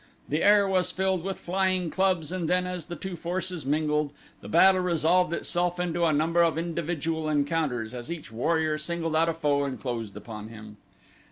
[0.29, 4.09] The air was filled with flying clubs and then as the two forces mingled,
[4.41, 9.29] the battle resolved itself into a number of individual encounters as each warrior singled out
[9.29, 10.77] a foe and closed upon him.